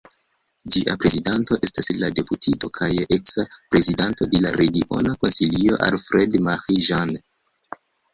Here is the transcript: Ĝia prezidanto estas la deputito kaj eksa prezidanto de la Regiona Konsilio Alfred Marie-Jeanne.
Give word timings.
Ĝia 0.75 0.93
prezidanto 1.01 1.57
estas 1.67 1.89
la 2.03 2.07
deputito 2.19 2.69
kaj 2.77 2.89
eksa 3.17 3.45
prezidanto 3.75 4.29
de 4.31 4.41
la 4.47 4.53
Regiona 4.61 5.13
Konsilio 5.25 5.77
Alfred 5.89 6.39
Marie-Jeanne. 6.49 7.21